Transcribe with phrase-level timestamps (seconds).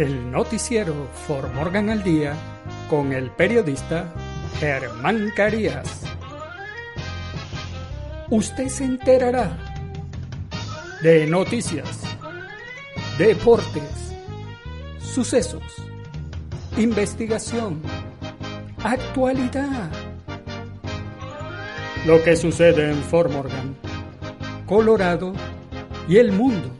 [0.00, 0.94] El noticiero
[1.26, 2.32] For Morgan al Día
[2.88, 4.10] con el periodista
[4.58, 6.04] Germán Carías.
[8.30, 9.58] Usted se enterará
[11.02, 12.00] de noticias,
[13.18, 14.14] deportes,
[15.00, 15.62] sucesos,
[16.78, 17.82] investigación,
[18.82, 19.90] actualidad.
[22.06, 23.76] Lo que sucede en Fort Morgan,
[24.66, 25.34] Colorado
[26.08, 26.79] y el mundo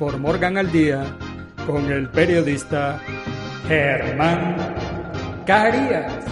[0.00, 1.04] For Morgan al Día
[1.66, 3.02] con el periodista
[3.68, 4.56] Germán
[5.44, 6.24] Carías.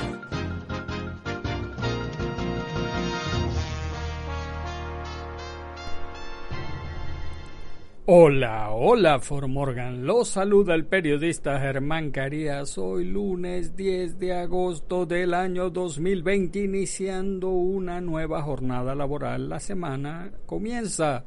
[8.07, 12.79] Hola, hola For Morgan, los saluda el periodista Germán Carías.
[12.79, 19.51] Hoy lunes 10 de agosto del año 2020, iniciando una nueva jornada laboral.
[19.51, 21.27] La semana comienza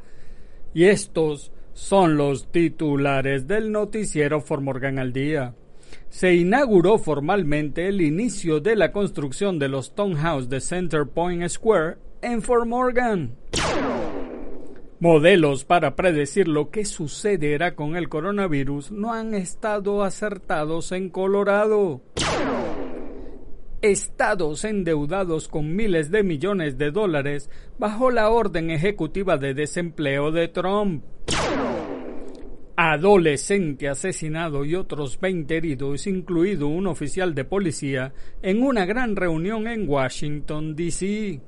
[0.74, 5.56] y estos son los titulares del noticiero Formorgan al día.
[6.10, 11.98] Se inauguró formalmente el inicio de la construcción de los townhouse de Center Point Square
[12.22, 13.36] en Fort Morgan.
[15.00, 22.02] Modelos para predecir lo que sucederá con el coronavirus no han estado acertados en Colorado.
[23.82, 27.50] Estados endeudados con miles de millones de dólares
[27.80, 31.04] bajo la orden ejecutiva de desempleo de Trump
[32.90, 38.12] adolescente asesinado y otros 20 heridos, incluido un oficial de policía,
[38.42, 41.40] en una gran reunión en Washington, D.C.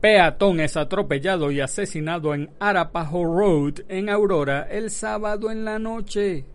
[0.00, 6.46] Peatón es atropellado y asesinado en Arapaho Road, en Aurora, el sábado en la noche.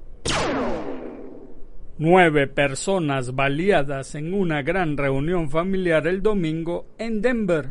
[1.99, 7.69] Nueve personas baleadas en una gran reunión familiar el domingo en Denver.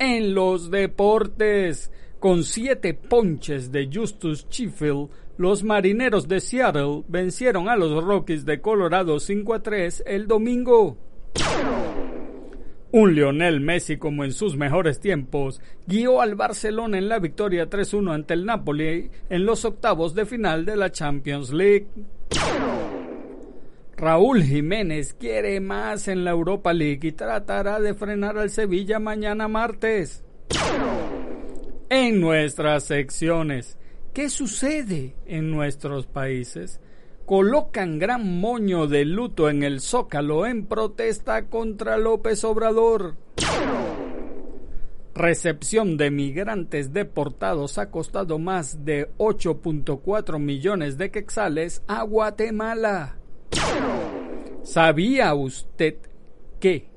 [0.00, 7.76] En los deportes, con siete ponches de Justus Sheffield, los marineros de Seattle vencieron a
[7.76, 10.96] los Rockies de Colorado 5 a 3 el domingo.
[12.90, 18.14] Un Lionel Messi como en sus mejores tiempos guió al Barcelona en la victoria 3-1
[18.14, 21.86] ante el Napoli en los octavos de final de la Champions League.
[23.96, 29.48] Raúl Jiménez quiere más en la Europa League y tratará de frenar al Sevilla mañana
[29.48, 30.24] martes
[31.90, 33.78] en nuestras secciones.
[34.12, 36.80] ¿Qué sucede en nuestros países?
[37.26, 43.16] Colocan gran moño de luto en el zócalo en protesta contra López Obrador.
[45.14, 53.16] Recepción de migrantes deportados ha costado más de 8.4 millones de quexales a Guatemala.
[54.62, 55.96] ¿Sabía usted
[56.60, 56.88] qué?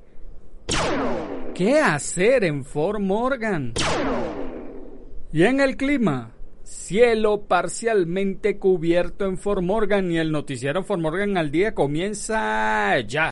[1.54, 3.74] ¿Qué hacer en Fort Morgan?
[5.34, 11.38] Y en el clima, cielo parcialmente cubierto en Fort Morgan y el noticiero Fort Morgan
[11.38, 13.32] al día comienza ya.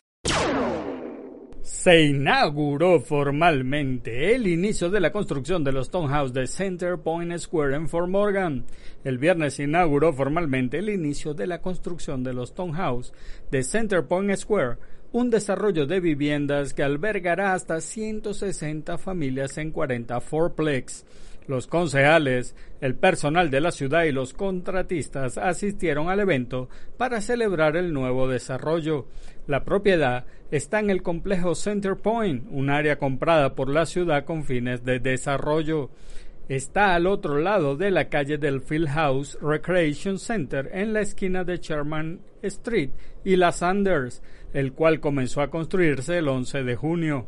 [1.61, 7.75] Se inauguró formalmente el inicio de la construcción de los townhouse de Center Point Square
[7.75, 8.63] en Fort Morgan.
[9.03, 13.11] El viernes se inauguró formalmente el inicio de la construcción de los townhouse
[13.51, 14.77] de Center Point Square,
[15.11, 21.03] un desarrollo de viviendas que albergará hasta 160 familias en 40 fourplex.
[21.49, 27.75] Los concejales, el personal de la ciudad y los contratistas asistieron al evento para celebrar
[27.75, 29.07] el nuevo desarrollo.
[29.47, 34.43] La propiedad está en el complejo Center Point, un área comprada por la ciudad con
[34.43, 35.89] fines de desarrollo.
[36.49, 41.57] Está al otro lado de la calle del House Recreation Center en la esquina de
[41.57, 42.91] Sherman Street
[43.25, 44.21] y la Sanders,
[44.53, 47.25] el cual comenzó a construirse el 11 de junio.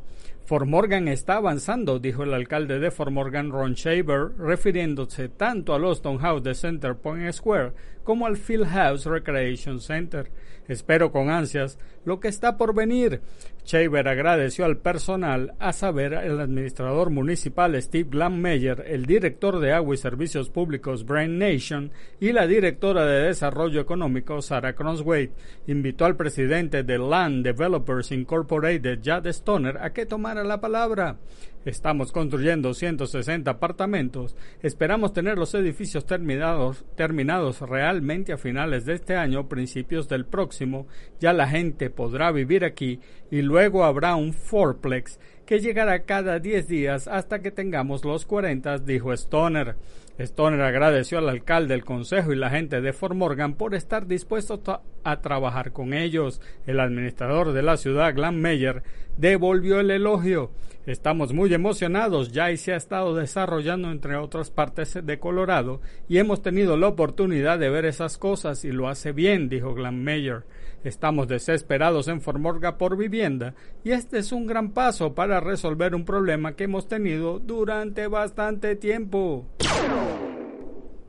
[0.51, 5.85] Fort Morgan está avanzando, dijo el alcalde de Fort Morgan, Ron Shaver, refiriéndose tanto al
[5.85, 7.71] Austin House de Center Point Square
[8.03, 10.29] como al Field House Recreation Center.
[10.67, 13.21] Espero con ansias lo que está por venir.
[13.63, 19.93] Shaver agradeció al personal, a saber, el administrador municipal Steve Glammeyer, el director de Agua
[19.93, 25.31] y Servicios Públicos Brain Nation y la directora de Desarrollo Económico Sarah Cronswade.
[25.67, 31.17] Invitó al presidente de Land Developers Incorporated, Jad Stoner, a que tomara la palabra.
[31.63, 34.35] Estamos construyendo 160 apartamentos.
[34.63, 40.87] Esperamos tener los edificios terminados, terminados realmente a finales de este año, principios del próximo.
[41.19, 42.99] Ya la gente podrá vivir aquí
[43.29, 48.79] y luego habrá un fourplex que llegará cada 10 días hasta que tengamos los 40,
[48.79, 49.75] dijo Stoner.
[50.21, 54.59] Stoner agradeció al alcalde, el consejo y la gente de Fort Morgan por estar dispuestos
[55.03, 56.41] a trabajar con ellos.
[56.67, 58.83] El administrador de la ciudad, Glenn Meyer,
[59.17, 60.51] devolvió el elogio.
[60.85, 65.79] Estamos muy emocionados, ya y se ha estado desarrollando entre otras partes de Colorado
[66.09, 70.03] y hemos tenido la oportunidad de ver esas cosas y lo hace bien, dijo Glenn
[70.03, 70.43] Meyer.
[70.83, 73.53] Estamos desesperados en Fort Morgan por vivienda
[73.83, 78.75] y este es un gran paso para resolver un problema que hemos tenido durante bastante
[78.75, 79.45] tiempo.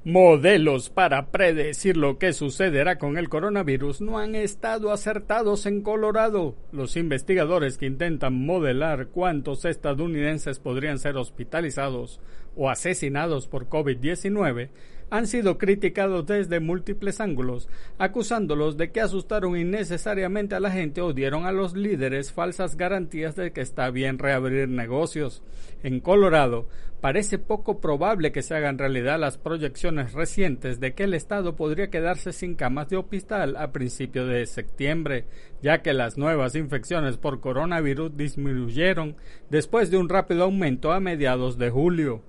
[0.04, 6.56] Modelos para predecir lo que sucederá con el coronavirus no han estado acertados en Colorado.
[6.72, 12.18] Los investigadores que intentan modelar cuántos estadounidenses podrían ser hospitalizados
[12.56, 14.70] o asesinados por COVID-19
[15.12, 17.68] han sido criticados desde múltiples ángulos,
[17.98, 23.36] acusándolos de que asustaron innecesariamente a la gente o dieron a los líderes falsas garantías
[23.36, 25.42] de que está bien reabrir negocios.
[25.82, 26.66] En Colorado,
[27.02, 31.90] parece poco probable que se hagan realidad las proyecciones recientes de que el Estado podría
[31.90, 35.26] quedarse sin camas de hospital a principios de septiembre,
[35.60, 39.16] ya que las nuevas infecciones por coronavirus disminuyeron
[39.50, 42.22] después de un rápido aumento a mediados de julio.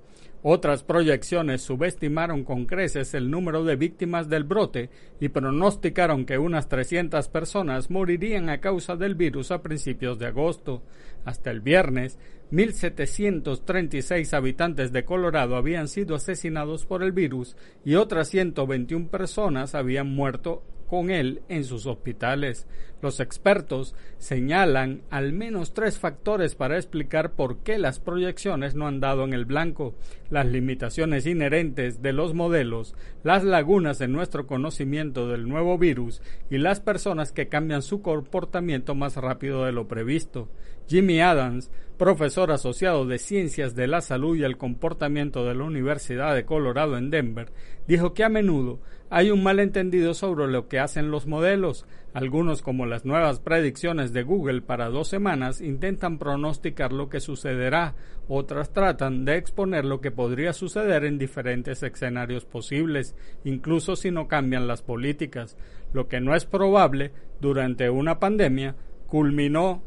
[0.45, 4.89] Otras proyecciones subestimaron con creces el número de víctimas del brote
[5.21, 10.83] y pronosticaron que unas 300 personas morirían a causa del virus a principios de agosto.
[11.23, 12.19] Hasta el viernes,
[12.51, 17.55] 1.736 habitantes de Colorado habían sido asesinados por el virus
[17.85, 20.61] y otras 121 personas habían muerto
[20.93, 22.67] con él en sus hospitales.
[23.01, 28.99] Los expertos señalan al menos tres factores para explicar por qué las proyecciones no han
[28.99, 29.95] dado en el blanco,
[30.29, 32.93] las limitaciones inherentes de los modelos,
[33.23, 38.93] las lagunas en nuestro conocimiento del nuevo virus y las personas que cambian su comportamiento
[38.93, 40.47] más rápido de lo previsto.
[40.87, 46.35] Jimmy Adams, profesor asociado de Ciencias de la Salud y el Comportamiento de la Universidad
[46.35, 47.51] de Colorado en Denver,
[47.87, 48.79] dijo que a menudo
[49.15, 51.85] hay un malentendido sobre lo que hacen los modelos.
[52.15, 57.93] Algunos, como las nuevas predicciones de Google para dos semanas, intentan pronosticar lo que sucederá,
[58.27, 64.27] otras tratan de exponer lo que podría suceder en diferentes escenarios posibles, incluso si no
[64.27, 65.57] cambian las políticas.
[65.93, 68.75] Lo que no es probable durante una pandemia
[69.05, 69.83] culminó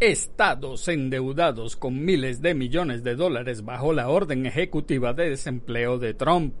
[0.00, 6.14] Estados endeudados con miles de millones de dólares bajo la orden ejecutiva de desempleo de
[6.14, 6.54] Trump.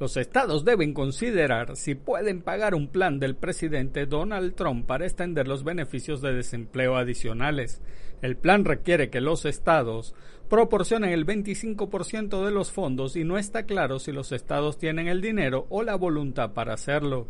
[0.00, 5.46] Los estados deben considerar si pueden pagar un plan del presidente Donald Trump para extender
[5.46, 7.80] los beneficios de desempleo adicionales.
[8.20, 10.14] El plan requiere que los estados
[10.48, 15.20] proporcionen el 25% de los fondos y no está claro si los estados tienen el
[15.20, 17.26] dinero o la voluntad para hacerlo.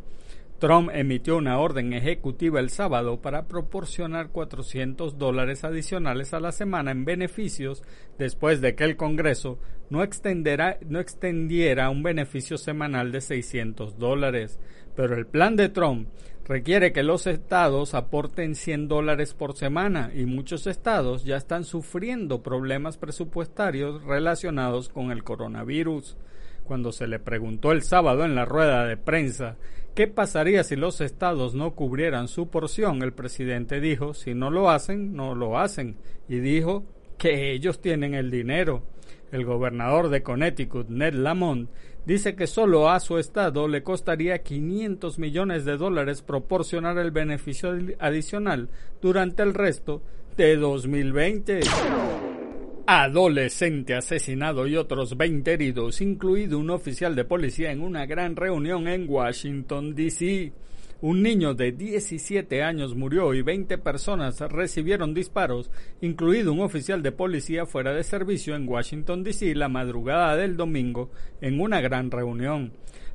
[0.58, 6.92] Trump emitió una orden ejecutiva el sábado para proporcionar 400 dólares adicionales a la semana
[6.92, 7.82] en beneficios
[8.18, 9.58] después de que el Congreso
[9.90, 14.58] no, no extendiera un beneficio semanal de 600 dólares.
[14.94, 16.08] Pero el plan de Trump
[16.46, 22.42] requiere que los estados aporten 100 dólares por semana y muchos estados ya están sufriendo
[22.42, 26.16] problemas presupuestarios relacionados con el coronavirus.
[26.64, 29.56] Cuando se le preguntó el sábado en la rueda de prensa
[29.94, 33.02] ¿Qué pasaría si los estados no cubrieran su porción?
[33.02, 35.96] El presidente dijo, si no lo hacen, no lo hacen.
[36.28, 36.84] Y dijo
[37.16, 38.82] que ellos tienen el dinero.
[39.30, 41.70] El gobernador de Connecticut, Ned Lamont,
[42.04, 47.72] dice que solo a su estado le costaría 500 millones de dólares proporcionar el beneficio
[48.00, 48.70] adicional
[49.00, 50.02] durante el resto
[50.36, 51.60] de 2020
[52.86, 58.88] adolescente asesinado y otros 20 heridos, incluido un oficial de policía en una gran reunión
[58.88, 60.52] en Washington, D.C.
[61.00, 65.70] Un niño de 17 años murió y 20 personas recibieron disparos,
[66.02, 69.54] incluido un oficial de policía fuera de servicio en Washington, D.C.
[69.54, 71.10] la madrugada del domingo
[71.40, 72.72] en una gran reunión.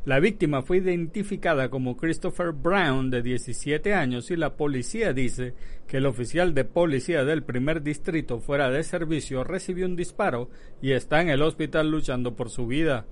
[0.09, 5.53] La víctima fue identificada como Christopher Brown, de 17 años, y la policía dice
[5.85, 10.49] que el oficial de policía del primer distrito fuera de servicio recibió un disparo
[10.81, 13.05] y está en el hospital luchando por su vida.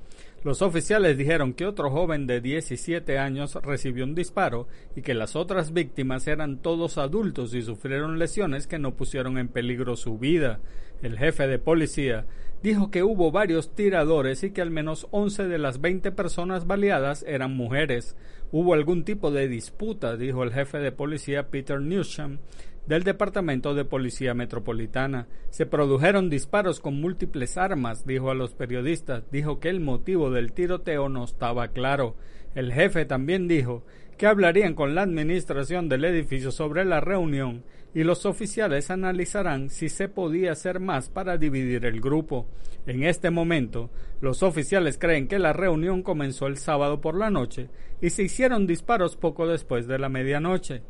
[0.43, 5.35] Los oficiales dijeron que otro joven de 17 años recibió un disparo y que las
[5.35, 10.61] otras víctimas eran todos adultos y sufrieron lesiones que no pusieron en peligro su vida.
[11.03, 12.25] El jefe de policía
[12.63, 17.23] dijo que hubo varios tiradores y que al menos 11 de las 20 personas baleadas
[17.27, 18.15] eran mujeres.
[18.51, 22.39] Hubo algún tipo de disputa, dijo el jefe de policía Peter Newsham,
[22.87, 25.27] del Departamento de Policía Metropolitana.
[25.49, 29.29] Se produjeron disparos con múltiples armas, dijo a los periodistas.
[29.31, 32.15] Dijo que el motivo del tiroteo no estaba claro.
[32.55, 33.83] El jefe también dijo
[34.17, 37.63] que hablarían con la administración del edificio sobre la reunión
[37.93, 42.47] y los oficiales analizarán si se podía hacer más para dividir el grupo.
[42.85, 43.89] En este momento,
[44.21, 47.69] los oficiales creen que la reunión comenzó el sábado por la noche
[48.01, 50.83] y se hicieron disparos poco después de la medianoche.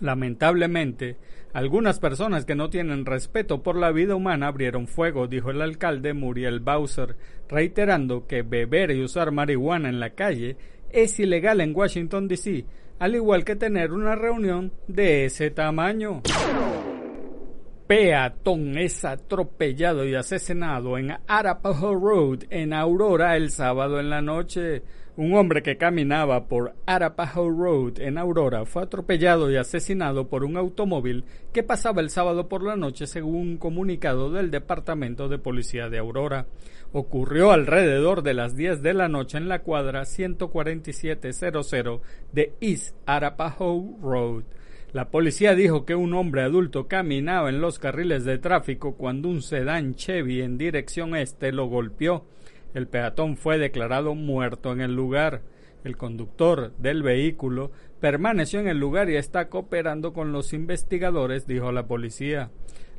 [0.00, 1.16] Lamentablemente,
[1.52, 6.14] algunas personas que no tienen respeto por la vida humana abrieron fuego, dijo el alcalde
[6.14, 7.16] Muriel Bowser,
[7.48, 10.56] reiterando que beber y usar marihuana en la calle
[10.90, 12.64] es ilegal en Washington, D.C.,
[12.98, 16.22] al igual que tener una reunión de ese tamaño.
[17.86, 24.82] Peatón es atropellado y asesinado en Arapahoe Road en Aurora el sábado en la noche.
[25.18, 30.56] Un hombre que caminaba por Arapahoe Road en Aurora fue atropellado y asesinado por un
[30.56, 35.88] automóvil que pasaba el sábado por la noche según un comunicado del Departamento de Policía
[35.88, 36.46] de Aurora.
[36.92, 43.96] Ocurrió alrededor de las 10 de la noche en la cuadra 14700 de East Arapahoe
[44.00, 44.44] Road.
[44.92, 49.42] La policía dijo que un hombre adulto caminaba en los carriles de tráfico cuando un
[49.42, 52.24] sedán Chevy en dirección este lo golpeó.
[52.78, 55.42] El peatón fue declarado muerto en el lugar.
[55.82, 61.72] El conductor del vehículo permaneció en el lugar y está cooperando con los investigadores, dijo
[61.72, 62.52] la policía.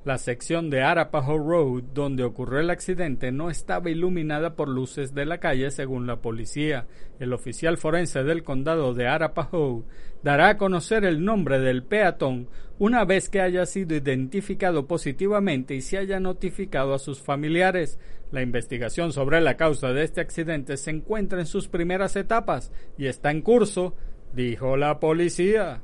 [0.03, 5.25] La sección de Arapahoe Road, donde ocurrió el accidente, no estaba iluminada por luces de
[5.25, 6.87] la calle, según la policía.
[7.17, 9.85] El oficial forense del condado de Arapahoe
[10.23, 15.81] dará a conocer el nombre del peatón una vez que haya sido identificado positivamente y
[15.81, 17.99] se haya notificado a sus familiares.
[18.31, 23.07] La investigación sobre la causa de este accidente se encuentra en sus primeras etapas y
[23.07, 23.95] está en curso,
[24.33, 25.83] dijo la policía.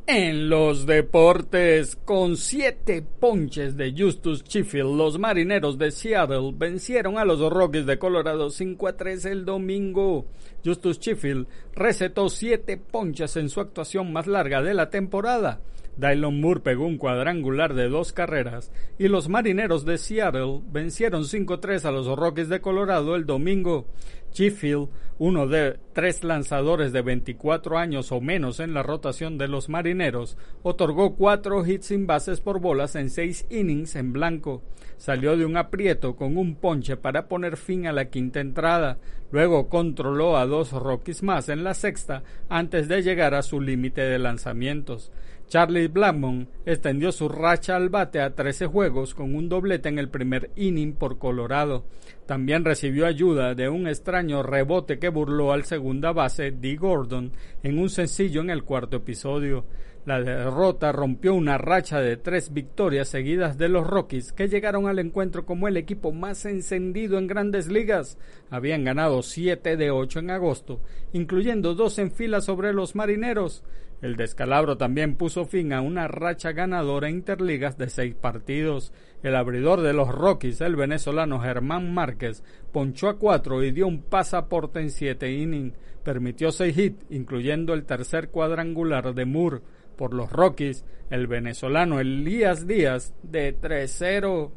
[0.05, 7.23] En los deportes, con siete ponches de Justus Sheffield, los marineros de Seattle vencieron a
[7.23, 10.25] los Rockies de Colorado 5 a 3 el domingo.
[10.63, 15.61] Justus Sheffield recetó siete ponches en su actuación más larga de la temporada.
[15.97, 21.85] Dylon Moore pegó un cuadrangular de dos carreras y los marineros de Seattle vencieron 5-3
[21.85, 23.87] a los Rockies de Colorado el domingo.
[24.33, 29.69] Sheffield, uno de tres lanzadores de 24 años o menos en la rotación de los
[29.69, 34.63] marineros, otorgó cuatro hits sin bases por bolas en seis innings en blanco.
[34.97, 38.97] Salió de un aprieto con un ponche para poner fin a la quinta entrada.
[39.31, 44.01] Luego controló a dos Rockies más en la sexta antes de llegar a su límite
[44.01, 45.11] de lanzamientos.
[45.47, 50.09] Charlie Blackmon extendió su racha al bate a 13 juegos con un doblete en el
[50.09, 51.85] primer inning por Colorado.
[52.25, 57.31] También recibió ayuda de un extraño rebote que burló al segunda base Dee Gordon
[57.61, 59.65] en un sencillo en el cuarto episodio.
[60.05, 64.99] La derrota rompió una racha de tres victorias seguidas de los Rockies, que llegaron al
[64.99, 68.17] encuentro como el equipo más encendido en grandes ligas.
[68.49, 70.81] Habían ganado siete de ocho en agosto,
[71.13, 73.63] incluyendo dos en fila sobre los marineros.
[74.01, 78.91] El descalabro también puso fin a una racha ganadora interligas de seis partidos.
[79.23, 82.43] El abridor de los Rockies, el venezolano Germán Márquez,
[82.73, 85.77] ponchó a cuatro y dio un pasaporte en siete innings.
[86.03, 89.61] Permitió seis hits, incluyendo el tercer cuadrangular de Moore
[89.93, 94.51] por los Rockies, el venezolano Elías Díaz de 3-0.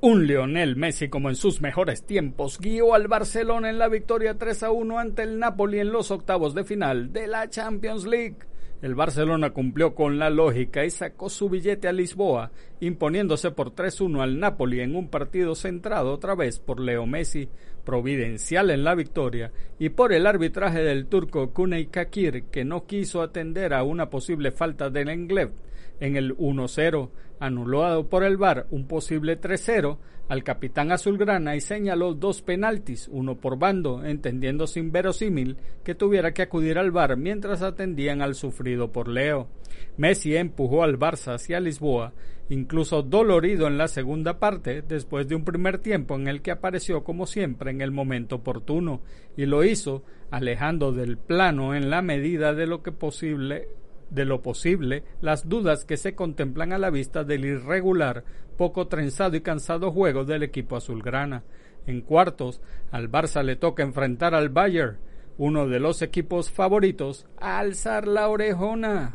[0.00, 4.64] Un Lionel Messi como en sus mejores tiempos guió al Barcelona en la victoria 3
[4.64, 8.36] a 1 ante el Napoli en los octavos de final de la Champions League.
[8.82, 14.20] El Barcelona cumplió con la lógica y sacó su billete a Lisboa, imponiéndose por 3-1
[14.20, 17.48] al Napoli en un partido centrado otra vez por Leo Messi,
[17.84, 23.22] providencial en la victoria, y por el arbitraje del turco Kuney Kakir, que no quiso
[23.22, 25.52] atender a una posible falta del Englev
[26.00, 27.10] en el 1-0,
[27.40, 29.98] anulado por el VAR un posible 3-0
[30.28, 36.32] al capitán azulgrana y señaló dos penaltis, uno por bando, entendiendo sin verosímil que tuviera
[36.32, 39.48] que acudir al VAR mientras atendían al sufrido por Leo.
[39.96, 42.12] Messi empujó al Barça hacia Lisboa,
[42.48, 47.04] incluso dolorido en la segunda parte, después de un primer tiempo en el que apareció
[47.04, 49.02] como siempre en el momento oportuno,
[49.36, 53.68] y lo hizo alejando del plano en la medida de lo que posible
[54.10, 58.24] de lo posible las dudas que se contemplan a la vista del irregular,
[58.56, 61.44] poco trenzado y cansado juego del equipo azulgrana.
[61.86, 62.60] En cuartos,
[62.90, 64.98] al Barça le toca enfrentar al Bayern,
[65.38, 69.12] uno de los equipos favoritos, alzar la orejona.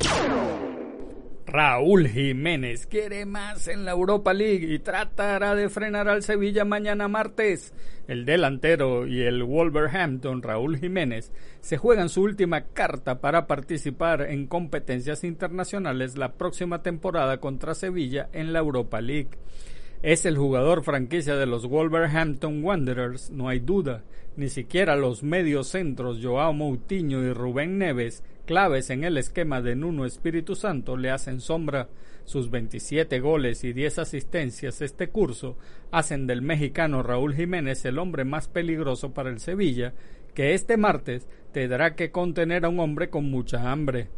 [1.52, 7.08] Raúl Jiménez quiere más en la Europa League y tratará de frenar al Sevilla mañana
[7.08, 7.74] martes.
[8.08, 11.30] El delantero y el Wolverhampton Raúl Jiménez
[11.60, 18.30] se juegan su última carta para participar en competencias internacionales la próxima temporada contra Sevilla
[18.32, 19.36] en la Europa League.
[20.00, 24.04] Es el jugador franquicia de los Wolverhampton Wanderers, no hay duda.
[24.36, 30.04] Ni siquiera los mediocentros Joao Moutinho y Rubén Neves claves en el esquema de Nuno
[30.04, 31.88] Espíritu Santo le hacen sombra.
[32.24, 35.56] Sus 27 goles y 10 asistencias este curso
[35.90, 39.92] hacen del mexicano Raúl Jiménez el hombre más peligroso para el Sevilla,
[40.34, 44.08] que este martes tendrá que contener a un hombre con mucha hambre.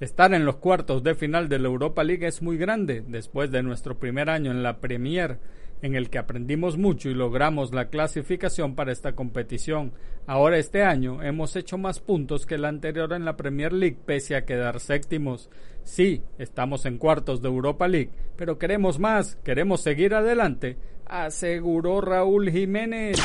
[0.00, 3.64] Estar en los cuartos de final de la Europa League es muy grande después de
[3.64, 5.38] nuestro primer año en la Premier
[5.82, 9.92] en el que aprendimos mucho y logramos la clasificación para esta competición.
[10.26, 14.36] Ahora este año hemos hecho más puntos que el anterior en la Premier League pese
[14.36, 15.50] a quedar séptimos.
[15.84, 22.50] Sí, estamos en cuartos de Europa League, pero queremos más, queremos seguir adelante, aseguró Raúl
[22.50, 23.18] Jiménez.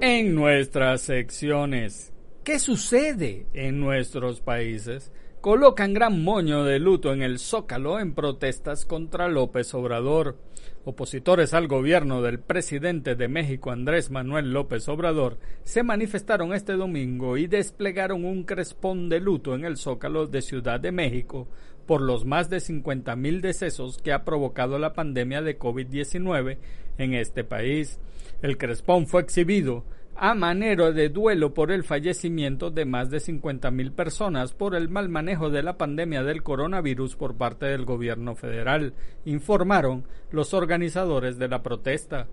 [0.00, 2.12] En nuestras secciones,
[2.44, 5.12] ¿qué sucede en nuestros países?
[5.46, 10.36] Colocan gran moño de luto en el Zócalo en protestas contra López Obrador.
[10.84, 17.36] Opositores al gobierno del presidente de México Andrés Manuel López Obrador se manifestaron este domingo
[17.36, 21.46] y desplegaron un crespón de luto en el Zócalo de Ciudad de México
[21.86, 26.58] por los más de 50.000 decesos que ha provocado la pandemia de COVID-19
[26.98, 28.00] en este país.
[28.42, 29.84] El crespón fue exhibido
[30.18, 35.10] a manera de duelo por el fallecimiento de más de 50.000 personas por el mal
[35.10, 41.48] manejo de la pandemia del coronavirus por parte del gobierno federal, informaron los organizadores de
[41.48, 42.28] la protesta.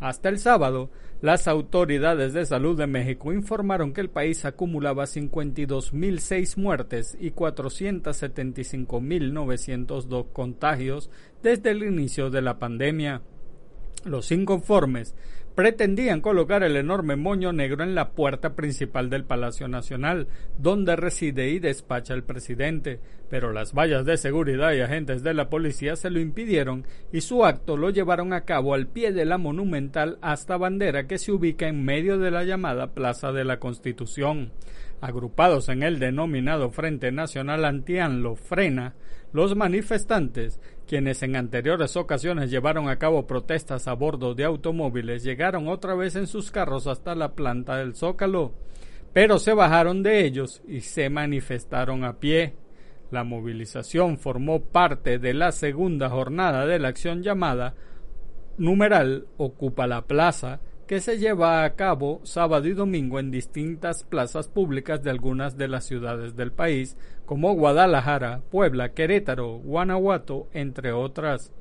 [0.00, 0.90] Hasta el sábado,
[1.22, 10.26] las autoridades de salud de México informaron que el país acumulaba 52.006 muertes y 475.902
[10.32, 11.08] contagios
[11.42, 13.22] desde el inicio de la pandemia.
[14.06, 15.16] Los inconformes
[15.56, 21.48] pretendían colocar el enorme moño negro en la puerta principal del Palacio Nacional, donde reside
[21.48, 26.10] y despacha el presidente, pero las vallas de seguridad y agentes de la policía se
[26.10, 30.56] lo impidieron y su acto lo llevaron a cabo al pie de la monumental hasta
[30.56, 34.52] bandera que se ubica en medio de la llamada Plaza de la Constitución.
[35.00, 38.94] Agrupados en el denominado Frente Nacional Antianlo Frena,
[39.32, 45.68] los manifestantes, quienes en anteriores ocasiones llevaron a cabo protestas a bordo de automóviles, llegaron
[45.68, 48.52] otra vez en sus carros hasta la planta del Zócalo,
[49.12, 52.54] pero se bajaron de ellos y se manifestaron a pie.
[53.10, 57.74] La movilización formó parte de la segunda jornada de la acción llamada
[58.58, 64.48] numeral Ocupa la Plaza, que se lleva a cabo sábado y domingo en distintas plazas
[64.48, 71.52] públicas de algunas de las ciudades del país, como Guadalajara, Puebla, Querétaro, Guanajuato, entre otras.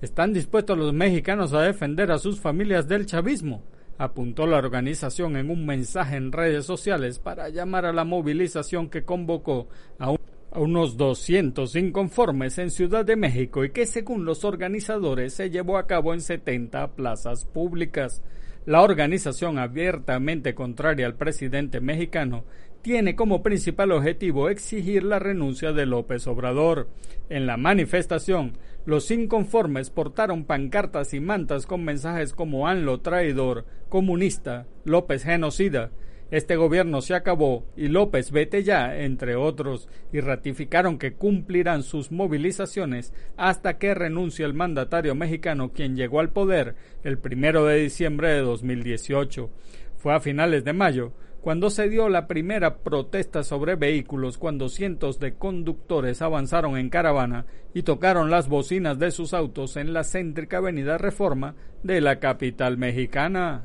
[0.00, 3.62] ¿Están dispuestos los mexicanos a defender a sus familias del chavismo?
[4.00, 9.04] apuntó la organización en un mensaje en redes sociales para llamar a la movilización que
[9.04, 10.14] convocó a,
[10.58, 15.86] unos 200 inconformes en Ciudad de México y que según los organizadores se llevó a
[15.86, 18.22] cabo en 70 plazas públicas.
[18.66, 22.44] La organización abiertamente contraria al presidente mexicano
[22.82, 26.88] tiene como principal objetivo exigir la renuncia de López Obrador.
[27.28, 34.66] En la manifestación, los inconformes portaron pancartas y mantas con mensajes como ANLO traidor, comunista,
[34.84, 35.90] López genocida,
[36.30, 42.12] este gobierno se acabó y López vete ya, entre otros, y ratificaron que cumplirán sus
[42.12, 48.30] movilizaciones hasta que renuncie el mandatario mexicano quien llegó al poder el primero de diciembre
[48.30, 49.50] de 2018.
[49.96, 55.18] Fue a finales de mayo cuando se dio la primera protesta sobre vehículos cuando cientos
[55.18, 60.58] de conductores avanzaron en caravana y tocaron las bocinas de sus autos en la céntrica
[60.58, 63.64] avenida Reforma de la capital mexicana.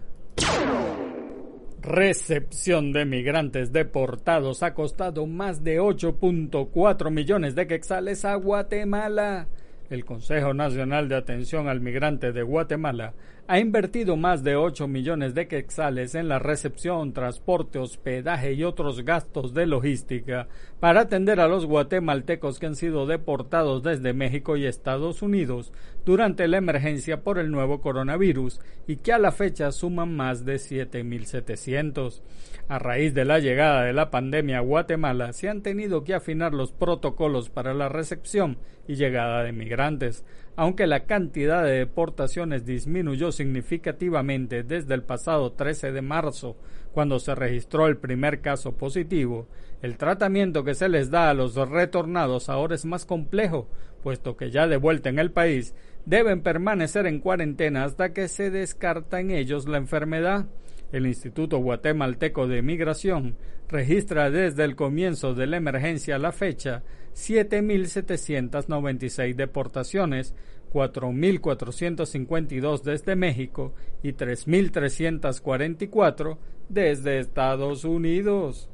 [1.85, 9.45] Recepción de migrantes deportados ha costado más de 8.4 millones de quetzales a Guatemala.
[9.91, 13.13] El Consejo Nacional de Atención al Migrante de Guatemala
[13.47, 19.05] ha invertido más de 8 millones de quetzales en la recepción, transporte, hospedaje y otros
[19.05, 20.47] gastos de logística
[20.79, 25.71] para atender a los guatemaltecos que han sido deportados desde México y Estados Unidos
[26.05, 30.55] durante la emergencia por el nuevo coronavirus y que a la fecha suman más de
[30.55, 32.21] 7.700.
[32.67, 36.55] A raíz de la llegada de la pandemia a Guatemala se han tenido que afinar
[36.55, 43.31] los protocolos para la recepción y llegada de migrantes aunque la cantidad de deportaciones disminuyó
[43.31, 46.55] significativamente desde el pasado 13 de marzo,
[46.93, 49.47] cuando se registró el primer caso positivo,
[49.81, 53.67] el tratamiento que se les da a los retornados ahora es más complejo,
[54.01, 55.73] puesto que ya de vuelta en el país
[56.05, 60.45] deben permanecer en cuarentena hasta que se descarta en ellos la enfermedad.
[60.91, 63.35] El Instituto Guatemalteco de Migración
[63.67, 66.83] registra desde el comienzo de la emergencia la fecha
[67.15, 70.35] 7.796 deportaciones,
[70.71, 73.73] 4.452 desde México
[74.03, 76.37] y 3.344
[76.69, 78.69] desde Estados Unidos.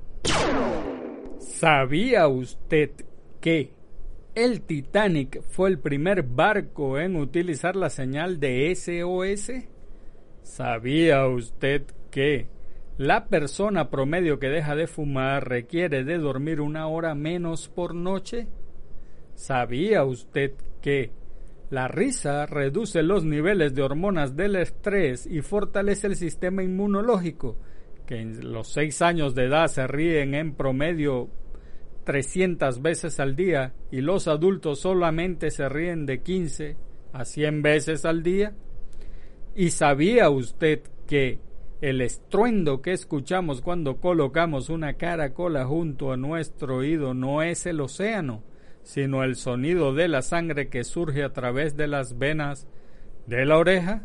[1.37, 2.89] ¿Sabía usted
[3.39, 3.71] que
[4.33, 9.51] el Titanic fue el primer barco en utilizar la señal de SOS?
[10.41, 12.47] ¿Sabía usted que
[13.01, 18.47] la persona promedio que deja de fumar requiere de dormir una hora menos por noche.
[19.33, 20.51] ¿Sabía usted
[20.83, 21.09] que
[21.71, 27.57] la risa reduce los niveles de hormonas del estrés y fortalece el sistema inmunológico?
[28.05, 31.27] Que en los seis años de edad se ríen en promedio
[32.03, 36.77] 300 veces al día y los adultos solamente se ríen de 15
[37.13, 38.53] a 100 veces al día.
[39.55, 41.39] ¿Y sabía usted que
[41.81, 47.81] el estruendo que escuchamos cuando colocamos una caracola junto a nuestro oído no es el
[47.81, 48.43] océano,
[48.83, 52.67] sino el sonido de la sangre que surge a través de las venas
[53.25, 54.03] de la oreja.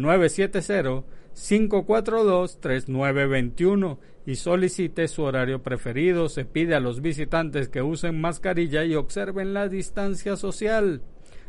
[1.36, 6.30] 970-542-3921 y solicite su horario preferido.
[6.30, 11.02] Se pide a los visitantes que usen mascarilla y observen la distancia social.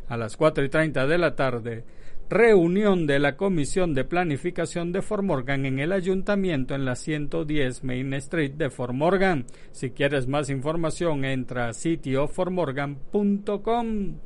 [0.09, 1.83] A las 4 y 30 de la tarde,
[2.29, 8.13] reunión de la Comisión de Planificación de Formorgan en el Ayuntamiento en la 110 Main
[8.13, 9.47] Street de Formorgan.
[9.71, 14.19] Si quieres más información, entra a sitioformorgan.com.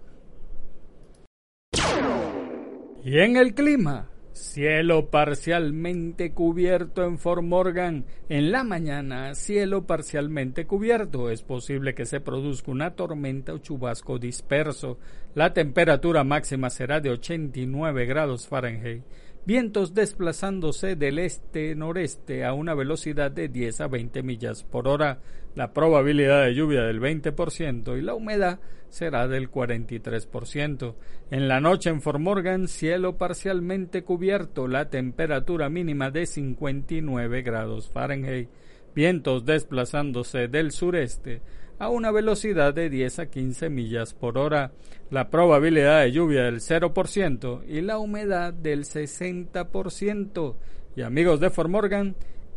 [3.04, 4.11] Y en el clima,
[4.42, 8.06] Cielo parcialmente cubierto en Fort Morgan.
[8.28, 11.30] En la mañana, cielo parcialmente cubierto.
[11.30, 14.98] Es posible que se produzca una tormenta o chubasco disperso.
[15.36, 19.04] La temperatura máxima será de 89 grados Fahrenheit
[19.46, 25.20] vientos desplazándose del este-noreste a una velocidad de 10 a 20 millas por hora,
[25.56, 30.96] la probabilidad de lluvia del 20% y la humedad será del 43%.
[31.32, 38.50] En la noche en Formorgan, cielo parcialmente cubierto, la temperatura mínima de 59 grados Fahrenheit,
[38.94, 41.42] vientos desplazándose del sureste
[41.82, 44.72] a una velocidad de 10 a 15 millas por hora,
[45.10, 50.56] la probabilidad de lluvia del 0% y la humedad del 60%.
[50.96, 52.16] Y amigos de Formorgan,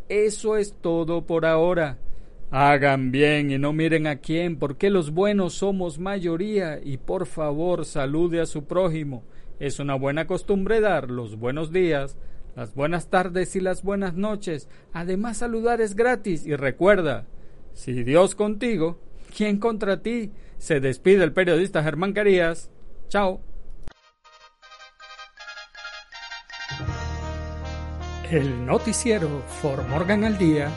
[0.09, 1.97] eso es todo por ahora.
[2.51, 7.85] Hagan bien y no miren a quién, porque los buenos somos mayoría y por favor
[7.85, 9.23] salude a su prójimo.
[9.59, 12.15] Es una buena costumbre dar los buenos días,
[12.55, 14.69] las buenas tardes y las buenas noches.
[14.93, 17.25] Además saludar es gratis y recuerda,
[17.73, 18.99] si Dios contigo,
[19.35, 20.31] ¿Quién contra ti?
[20.57, 22.69] Se despide el periodista Germán Carías.
[23.09, 23.41] Chao.
[28.31, 30.69] El noticiero For Morgan al Día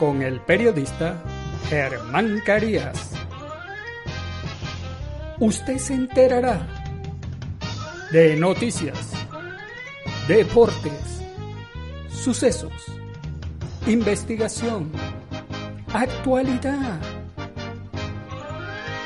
[0.00, 1.22] con el periodista
[1.68, 3.12] Germán Carías.
[5.38, 6.66] Usted se enterará
[8.10, 9.12] de noticias,
[10.26, 11.22] deportes,
[12.10, 12.72] sucesos,
[13.86, 14.90] investigación,
[15.94, 17.00] actualidad